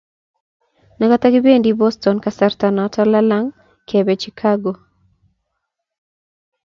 [0.99, 3.45] nekoto kibendi Boston kasartanoto lalang,
[3.87, 4.71] kebe Chikago